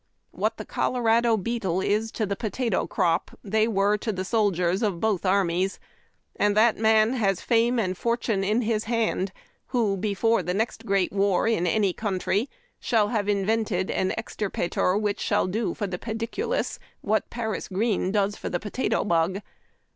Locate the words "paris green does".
17.29-18.35